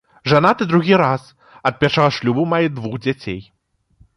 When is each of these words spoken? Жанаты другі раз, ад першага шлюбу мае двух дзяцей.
Жанаты 0.31 0.63
другі 0.71 0.95
раз, 1.01 1.27
ад 1.71 1.77
першага 1.83 2.09
шлюбу 2.17 2.49
мае 2.55 2.65
двух 2.79 2.97
дзяцей. 3.05 3.41